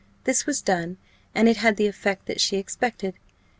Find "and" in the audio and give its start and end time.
1.35-1.47